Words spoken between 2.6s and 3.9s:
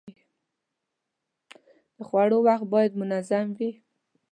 باید منظم وي.